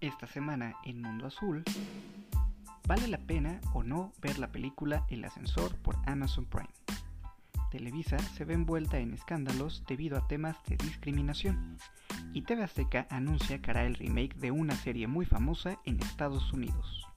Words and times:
Esta 0.00 0.26
semana 0.26 0.76
en 0.86 1.02
Mundo 1.02 1.26
Azul, 1.26 1.62
¿vale 2.88 3.06
la 3.06 3.18
pena 3.18 3.60
o 3.74 3.82
no 3.82 4.14
ver 4.22 4.38
la 4.38 4.50
película 4.50 5.04
El 5.10 5.22
ascensor 5.26 5.76
por 5.82 5.94
Amazon 6.06 6.46
Prime? 6.46 6.70
Televisa 7.70 8.18
se 8.18 8.46
ve 8.46 8.54
envuelta 8.54 8.98
en 8.98 9.12
escándalos 9.12 9.84
debido 9.86 10.16
a 10.16 10.26
temas 10.26 10.56
de 10.64 10.78
discriminación 10.78 11.76
y 12.32 12.42
TV 12.42 12.62
Azteca 12.62 13.08
anuncia 13.10 13.60
que 13.60 13.70
hará 13.72 13.84
el 13.84 13.94
remake 13.94 14.36
de 14.36 14.50
una 14.50 14.74
serie 14.74 15.06
muy 15.06 15.26
famosa 15.26 15.78
en 15.84 16.00
Estados 16.00 16.50
Unidos. 16.54 17.09